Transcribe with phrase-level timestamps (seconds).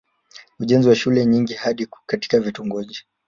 [0.59, 2.99] ujenzi wa shule nyingi hadi katika vitongoji